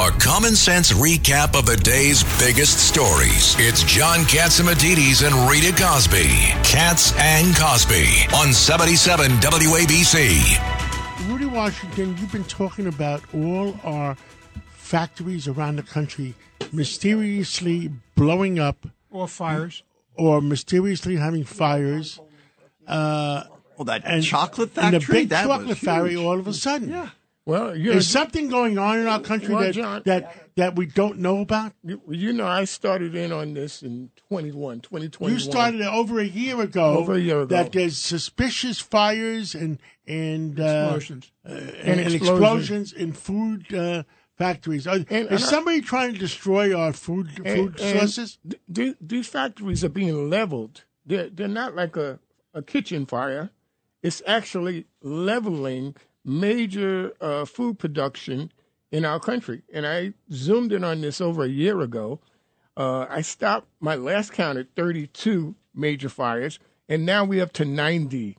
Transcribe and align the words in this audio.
A 0.00 0.10
common 0.18 0.54
sense 0.56 0.92
recap 0.92 1.56
of 1.58 1.66
the 1.66 1.76
day's 1.76 2.24
biggest 2.38 2.78
stories. 2.88 3.54
It's 3.58 3.82
John 3.84 4.20
Catsimatidis 4.20 5.24
and 5.26 5.48
Rita 5.50 5.72
Cosby. 5.80 6.26
Katz 6.64 7.12
and 7.16 7.54
Cosby 7.56 8.26
on 8.34 8.52
77 8.52 9.30
WABC. 9.40 11.28
Rudy 11.28 11.46
Washington, 11.46 12.16
you've 12.18 12.32
been 12.32 12.44
talking 12.44 12.86
about 12.88 13.22
all 13.32 13.74
our 13.84 14.16
factories 14.72 15.46
around 15.48 15.76
the 15.76 15.82
country 15.84 16.34
mysteriously 16.72 17.90
blowing 18.16 18.58
up 18.58 18.86
Or 19.10 19.28
fires. 19.28 19.84
or 20.16 20.40
mysteriously 20.42 21.16
having 21.16 21.44
fires. 21.44 22.20
Uh, 22.86 23.44
Well, 23.78 23.84
that 23.86 24.02
and, 24.04 24.22
chocolate 24.24 24.76
and 24.76 24.92
factory, 24.92 24.98
the 24.98 25.12
big 25.12 25.28
that 25.30 25.46
chocolate 25.46 25.78
factory 25.78 26.16
all 26.16 26.38
of 26.38 26.46
a 26.48 26.52
sudden. 26.52 26.90
Yeah. 26.90 27.10
Well, 27.46 27.76
you 27.76 27.86
know, 27.86 27.92
There's 27.92 28.08
something 28.08 28.48
going 28.48 28.78
on 28.78 28.98
in 29.00 29.06
our 29.06 29.20
country 29.20 29.54
Well, 29.54 29.64
that, 29.64 29.74
John- 29.74 30.02
that 30.06 30.40
that 30.56 30.76
we 30.76 30.86
don't 30.86 31.18
know 31.18 31.40
about. 31.40 31.72
you, 31.82 32.00
you 32.08 32.32
know, 32.32 32.46
I 32.46 32.64
started 32.64 33.14
in 33.14 33.32
on 33.32 33.52
this 33.54 33.82
in 33.82 34.10
21, 34.28 34.80
2021. 34.80 35.32
You 35.32 35.38
started 35.38 35.80
it 35.82 35.86
over 35.86 36.20
a 36.20 36.24
year 36.24 36.60
ago. 36.62 36.96
Over 36.96 37.14
a 37.14 37.18
year 37.20 37.40
ago. 37.42 37.54
That 37.56 37.72
there's 37.72 37.98
suspicious 37.98 38.80
fires 38.80 39.54
and 39.54 39.78
and 40.06 40.58
uh, 40.58 40.92
Explosions. 40.94 41.32
uh, 41.46 41.52
and, 41.52 41.60
And 41.60 42.00
and 42.00 42.14
explosions 42.14 42.92
explosions. 42.92 42.92
in 42.94 43.12
food 43.12 43.74
uh, 43.74 44.02
factories. 44.38 44.86
Are, 44.86 44.94
And- 44.96 45.06
and 45.10 45.30
is 45.32 45.44
I- 45.44 45.50
somebody 45.50 45.80
trying 45.82 46.14
to 46.14 46.18
destroy 46.18 46.74
our 46.74 46.92
food 46.94 47.30
food 47.36 47.46
And- 47.46 47.80
and 47.80 47.98
sources? 47.98 48.38
th- 48.48 48.60
th- 48.72 48.96
these 49.02 49.26
factories 49.28 49.84
are 49.84 49.90
being 49.90 50.30
leveled. 50.30 50.84
They're, 51.04 51.28
they're 51.28 51.48
not 51.48 51.74
like 51.76 51.96
a, 51.96 52.20
a 52.54 52.62
kitchen 52.62 53.04
fire. 53.04 53.50
It's 54.02 54.22
actually 54.26 54.86
leveling 55.02 55.96
major 56.24 57.12
uh, 57.20 57.44
food 57.44 57.78
production 57.78 58.52
in 58.90 59.04
our 59.04 59.20
country. 59.20 59.62
And 59.72 59.86
I 59.86 60.14
zoomed 60.32 60.72
in 60.72 60.84
on 60.84 61.00
this 61.00 61.20
over 61.20 61.44
a 61.44 61.48
year 61.48 61.80
ago. 61.80 62.20
Uh, 62.76 63.06
I 63.08 63.20
stopped 63.22 63.68
my 63.80 63.94
last 63.94 64.32
count 64.32 64.58
at 64.58 64.68
32 64.76 65.54
major 65.74 66.08
fires, 66.08 66.58
and 66.88 67.04
now 67.06 67.24
we're 67.24 67.42
up 67.42 67.52
to 67.54 67.64
90. 67.64 68.36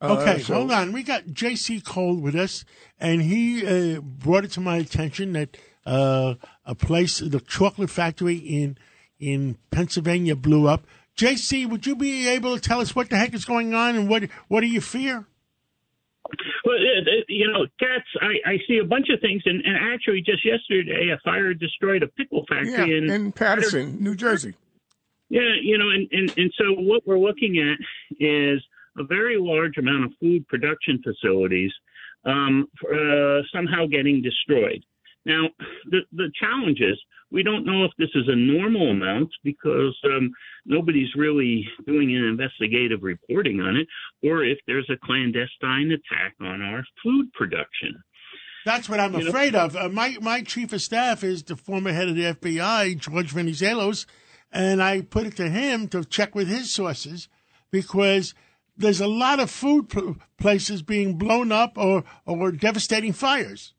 Uh, 0.00 0.16
Okay, 0.20 0.40
so- 0.42 0.54
hold 0.54 0.70
on. 0.72 0.92
We 0.92 1.02
got 1.02 1.26
J.C. 1.32 1.80
Cole 1.80 2.16
with 2.16 2.34
us, 2.34 2.64
and 2.98 3.22
he 3.22 3.66
uh, 3.66 4.00
brought 4.00 4.44
it 4.44 4.52
to 4.52 4.60
my 4.60 4.76
attention 4.76 5.32
that 5.34 5.56
uh, 5.86 6.34
a 6.64 6.74
place, 6.74 7.18
the 7.18 7.40
chocolate 7.40 7.90
factory 7.90 8.36
in 8.36 8.78
in 9.18 9.56
Pennsylvania, 9.72 10.36
blew 10.36 10.68
up. 10.68 10.84
J.C., 11.16 11.66
would 11.66 11.84
you 11.86 11.96
be 11.96 12.28
able 12.28 12.54
to 12.54 12.60
tell 12.60 12.80
us 12.80 12.94
what 12.94 13.10
the 13.10 13.16
heck 13.16 13.34
is 13.34 13.44
going 13.44 13.74
on 13.74 13.96
and 13.96 14.08
what 14.08 14.24
what 14.46 14.60
do 14.60 14.66
you 14.68 14.80
fear? 14.80 15.26
Well, 16.68 16.76
uh, 16.76 17.10
you 17.28 17.50
know, 17.50 17.66
Cats. 17.80 18.04
I, 18.20 18.50
I 18.50 18.58
see 18.68 18.76
a 18.76 18.84
bunch 18.84 19.08
of 19.08 19.20
things, 19.20 19.42
and, 19.46 19.64
and 19.64 19.74
actually, 19.80 20.20
just 20.20 20.44
yesterday, 20.44 21.08
a 21.08 21.18
fire 21.24 21.54
destroyed 21.54 22.02
a 22.02 22.08
pickle 22.08 22.44
yeah, 22.50 22.62
factory 22.62 22.98
in 22.98 23.10
in 23.10 23.32
Paterson, 23.32 23.96
New 23.98 24.14
Jersey. 24.14 24.52
Yeah, 25.30 25.54
you 25.62 25.78
know, 25.78 25.88
and, 25.88 26.08
and, 26.12 26.38
and 26.38 26.52
so 26.58 26.74
what 26.74 27.06
we're 27.06 27.18
looking 27.18 27.58
at 27.58 27.78
is 28.20 28.62
a 28.98 29.04
very 29.04 29.38
large 29.38 29.78
amount 29.78 30.04
of 30.04 30.12
food 30.20 30.46
production 30.48 31.02
facilities 31.02 31.72
um, 32.26 32.66
uh, 32.84 33.40
somehow 33.50 33.86
getting 33.86 34.20
destroyed. 34.20 34.84
Now, 35.28 35.50
the, 35.90 36.00
the 36.12 36.30
challenge 36.40 36.80
is 36.80 36.98
we 37.30 37.42
don't 37.42 37.66
know 37.66 37.84
if 37.84 37.90
this 37.98 38.08
is 38.14 38.24
a 38.28 38.34
normal 38.34 38.90
amount 38.90 39.28
because 39.44 39.94
um, 40.06 40.30
nobody's 40.64 41.14
really 41.14 41.64
doing 41.86 42.16
an 42.16 42.24
investigative 42.24 43.02
reporting 43.02 43.60
on 43.60 43.76
it, 43.76 43.86
or 44.26 44.42
if 44.42 44.56
there's 44.66 44.88
a 44.90 44.96
clandestine 45.06 45.92
attack 45.92 46.34
on 46.40 46.62
our 46.62 46.82
food 47.04 47.30
production. 47.34 48.02
That's 48.64 48.88
what 48.88 49.00
I'm 49.00 49.12
You 49.14 49.24
know- 49.24 49.28
afraid 49.28 49.54
of. 49.54 49.76
Uh, 49.76 49.88
my 49.90 50.16
my 50.20 50.42
chief 50.42 50.72
of 50.72 50.80
staff 50.82 51.22
is 51.22 51.42
the 51.42 51.56
former 51.56 51.92
head 51.92 52.08
of 52.08 52.16
the 52.16 52.24
FBI, 52.34 52.98
George 52.98 53.32
Venizelos, 53.34 54.06
and 54.50 54.82
I 54.82 55.02
put 55.02 55.26
it 55.26 55.36
to 55.36 55.50
him 55.50 55.88
to 55.88 56.04
check 56.04 56.34
with 56.34 56.48
his 56.48 56.72
sources 56.72 57.28
because 57.70 58.34
there's 58.76 59.00
a 59.00 59.06
lot 59.06 59.40
of 59.40 59.50
food 59.50 59.90
pl- 59.90 60.16
places 60.38 60.82
being 60.82 61.18
blown 61.18 61.52
up 61.52 61.76
or 61.76 62.04
or 62.24 62.50
devastating 62.52 63.12
fires. 63.12 63.74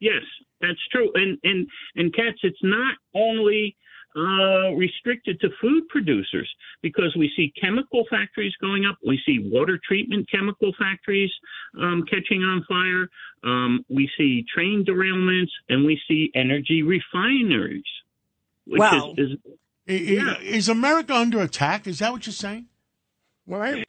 Yes, 0.00 0.22
that's 0.62 0.80
true. 0.90 1.10
And 1.14 1.38
and 1.44 1.66
and 1.96 2.14
Cats, 2.14 2.38
it's 2.42 2.62
not 2.62 2.94
only 3.14 3.76
uh, 4.16 4.72
restricted 4.74 5.40
to 5.40 5.48
food 5.60 5.88
producers 5.88 6.50
because 6.82 7.14
we 7.16 7.30
see 7.36 7.52
chemical 7.60 8.04
factories 8.10 8.52
going 8.60 8.84
up. 8.84 8.96
We 9.06 9.18
see 9.26 9.38
water 9.50 9.78
treatment 9.86 10.30
chemical 10.30 10.72
factories 10.78 11.30
um, 11.80 12.04
catching 12.10 12.42
on 12.42 12.64
fire. 12.68 13.08
Um, 13.42 13.84
we 13.88 14.10
see 14.18 14.44
train 14.54 14.84
derailments, 14.86 15.50
and 15.68 15.84
we 15.86 16.00
see 16.08 16.30
energy 16.34 16.82
refineries. 16.82 17.84
Which 18.66 18.80
Wow. 18.80 19.14
is, 19.16 19.30
is 19.32 19.38
I- 19.88 19.92
I- 19.92 19.96
Yeah. 19.96 20.38
Is 20.40 20.68
America 20.68 21.14
under 21.14 21.40
attack? 21.40 21.86
Is 21.86 21.98
that 22.00 22.12
what 22.12 22.26
you're 22.26 22.32
saying? 22.34 22.66
Well, 23.46 23.62
I, 23.62 23.84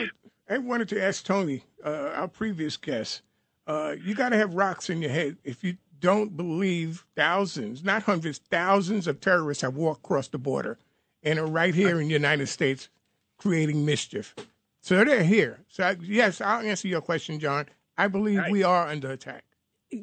I 0.50 0.58
wanted 0.58 0.90
to 0.90 1.04
ask 1.04 1.24
Tony, 1.24 1.64
uh, 1.86 2.12
our 2.16 2.28
previous 2.28 2.76
guest, 2.78 3.22
uh, 3.68 3.96
you 4.04 4.16
got 4.16 4.30
to 4.30 4.38
have 4.38 4.56
rocks 4.56 4.90
in 4.90 5.02
your 5.02 5.12
head 5.12 5.38
if 5.44 5.64
you 5.64 5.78
don't 6.03 6.36
believe 6.36 7.06
thousands, 7.16 7.81
not 7.81 8.03
hundreds, 8.03 8.38
thousands 8.38 9.08
of 9.08 9.22
terrorists 9.22 9.62
have 9.62 9.78
walked 9.78 10.02
across 10.02 10.28
the 10.28 10.38
border 10.38 10.78
and 11.24 11.40
are 11.40 11.47
right 11.47 11.74
here 11.74 12.02
in 12.02 12.09
the 12.09 12.14
United 12.14 12.47
States 12.47 12.90
creating 13.38 13.86
mischief. 13.86 14.36
So 14.81 15.02
they're 15.06 15.24
here. 15.24 15.62
So, 15.69 15.86
I, 15.86 15.96
yes, 16.02 16.42
I'll 16.42 16.62
answer 16.62 16.90
your 16.90 17.00
question, 17.00 17.40
John. 17.40 17.68
I 17.97 18.09
believe 18.09 18.42
we 18.52 18.63
are 18.63 18.86
under 18.90 19.12
attack. 19.12 19.46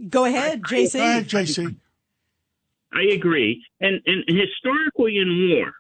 Go 0.09 0.25
ahead, 0.25 0.63
JC. 0.63 0.95
Go 0.95 0.99
ahead, 1.01 1.29
JC. 1.29 1.77
I 2.95 3.03
agree. 3.13 3.63
And 3.81 4.01
and 4.07 4.25
historically 4.27 5.19
in 5.19 5.51
war, 5.51 5.73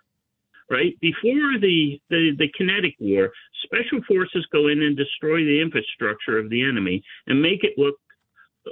right 0.68 1.00
before 1.00 1.58
the, 1.60 1.98
the 2.10 2.32
the 2.36 2.48
kinetic 2.58 2.94
war, 3.00 3.30
special 3.64 4.04
forces 4.06 4.46
go 4.52 4.68
in 4.68 4.82
and 4.82 4.98
destroy 4.98 5.44
the 5.44 5.62
infrastructure 5.62 6.38
of 6.38 6.50
the 6.50 6.62
enemy 6.62 7.02
and 7.26 7.40
make 7.40 7.64
it 7.64 7.78
look 7.78 7.94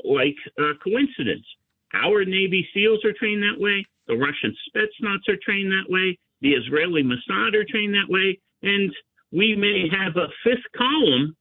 like 0.04 0.36
a 0.58 0.72
coincidence. 0.82 1.46
Our 1.94 2.24
Navy 2.24 2.66
SEALs 2.74 3.04
are 3.04 3.14
trained 3.18 3.42
that 3.42 3.60
way. 3.60 3.86
The 4.06 4.16
Russian 4.16 4.54
Spetsnaz 4.68 5.28
are 5.28 5.38
trained 5.42 5.72
that 5.72 5.90
way. 5.90 6.18
The 6.40 6.52
Israeli 6.52 7.02
Mossad 7.02 7.54
are 7.54 7.64
trained 7.64 7.94
that 7.94 8.08
way. 8.08 8.38
And 8.62 8.92
we 9.32 9.54
may 9.56 9.86
have 9.90 10.16
a 10.16 10.28
fifth 10.44 10.66
column 10.76 11.36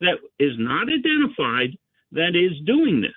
that 0.00 0.18
is 0.38 0.52
not 0.58 0.88
identified 0.88 1.76
that 2.12 2.34
is 2.34 2.64
doing 2.66 3.00
this. 3.00 3.10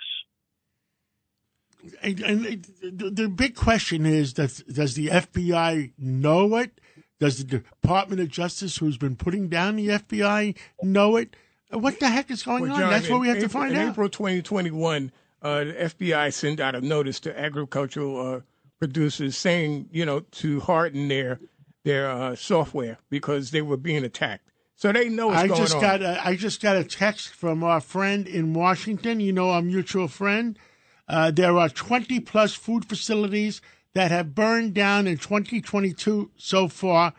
And, 2.04 2.20
and 2.22 2.66
the, 2.84 3.28
big 3.28 3.56
question 3.56 4.06
is: 4.06 4.34
does 4.34 4.58
the 4.58 5.08
FBI 5.08 5.94
know 5.98 6.56
it? 6.58 6.80
Does 7.20 7.38
the 7.38 7.44
Department 7.44 8.22
of 8.22 8.30
Justice, 8.30 8.78
who's 8.78 8.98
been 8.98 9.16
putting 9.16 9.48
down 9.48 9.76
the 9.76 9.88
FBI, 9.88 10.58
know 10.84 11.16
it? 11.16 11.36
What 11.72 12.00
the 12.00 12.10
heck 12.10 12.30
is 12.32 12.44
going 12.44 12.64
Well, 12.64 12.74
on? 12.74 12.90
That's 12.90 13.10
what 13.10 13.22
we 13.22 13.28
have 13.28 13.38
to 13.38 13.46
April- 13.46 13.62
find 13.64 13.74
in 13.74 13.80
out. 13.80 13.92
April 13.92 14.10
2021, 14.10 15.12
uh, 15.42 15.64
the 15.64 15.74
FBI 15.74 16.32
sent 16.34 16.60
out 16.60 16.76
a 16.76 16.82
notice 16.82 17.20
to 17.22 17.40
agricultural 17.40 18.36
uh, 18.36 18.40
producers 18.80 19.38
saying, 19.38 19.90
you 19.92 20.06
know, 20.06 20.22
to 20.32 20.60
harden 20.62 21.08
their 21.08 21.40
their 21.84 22.10
uh, 22.12 22.36
software 22.36 22.98
because 23.10 23.50
they 23.52 23.62
were 23.62 23.78
being 23.78 24.04
attacked. 24.04 24.48
So 24.76 24.92
they 24.92 25.10
know 25.10 25.28
what's 25.28 25.40
I 25.40 25.48
going 25.48 25.62
just 25.62 25.76
on. 25.76 25.82
got 25.82 26.02
a, 26.02 26.28
I 26.28 26.36
just 26.36 26.62
got 26.62 26.76
a 26.76 26.84
text 26.84 27.30
from 27.30 27.64
our 27.64 27.80
friend 27.82 28.28
in 28.28 28.54
Washington. 28.54 29.20
You 29.20 29.32
know, 29.34 29.50
our 29.52 29.62
mutual 29.62 30.08
friend. 30.08 30.58
Uh, 31.08 31.30
there 31.32 31.58
are 31.58 31.70
20 31.70 32.20
plus 32.22 32.54
food 32.54 32.86
facilities 32.86 33.62
that 33.94 34.12
have 34.12 34.34
burned 34.34 34.74
down 34.74 35.08
in 35.08 35.18
2022 35.18 36.32
so 36.38 36.68
far. 36.68 37.14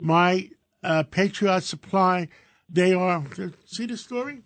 My 0.00 0.50
uh, 0.82 1.02
Patriot 1.04 1.62
Supply, 1.62 2.28
they 2.68 2.92
are. 2.94 3.24
See 3.66 3.86
the 3.86 3.96
story? 3.96 4.42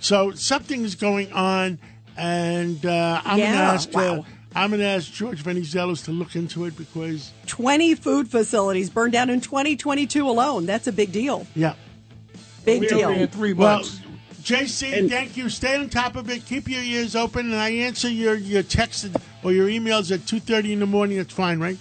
So 0.00 0.32
something's 0.32 0.94
going 0.94 1.32
on, 1.32 1.78
and 2.16 2.84
uh, 2.84 3.22
I'm 3.24 3.38
Yeah, 3.38 3.52
gonna 3.52 3.64
ask. 3.64 3.94
Uh. 3.96 4.22
I'm 4.56 4.70
gonna 4.70 4.84
ask 4.84 5.12
George 5.12 5.42
Venizelos 5.42 6.04
to 6.04 6.12
look 6.12 6.36
into 6.36 6.64
it 6.66 6.76
because 6.76 7.32
20 7.46 7.96
food 7.96 8.28
facilities 8.30 8.88
burned 8.88 9.12
down 9.12 9.28
in 9.28 9.40
2022 9.40 10.28
alone. 10.28 10.64
That's 10.64 10.86
a 10.86 10.92
big 10.92 11.10
deal. 11.10 11.44
yeah. 11.56 11.74
Big 12.64 12.80
We're 12.82 12.88
deal. 12.88 13.10
in 13.10 13.26
three 13.28 13.52
Well, 13.52 13.78
months. 13.78 14.00
JC, 14.42 15.08
thank 15.08 15.36
you. 15.36 15.48
Stay 15.48 15.74
on 15.74 15.88
top 15.88 16.16
of 16.16 16.30
it. 16.30 16.44
Keep 16.46 16.68
your 16.68 16.82
ears 16.82 17.16
open, 17.16 17.46
and 17.46 17.56
I 17.56 17.70
answer 17.70 18.08
your 18.08 18.34
your 18.36 18.62
texts 18.62 19.08
or 19.42 19.52
your 19.52 19.66
emails 19.68 20.12
at 20.12 20.26
two 20.26 20.38
thirty 20.38 20.72
in 20.72 20.78
the 20.80 20.86
morning. 20.86 21.16
That's 21.16 21.32
fine, 21.32 21.58
right? 21.58 21.78